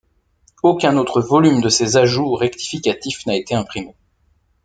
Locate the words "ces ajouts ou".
1.69-2.33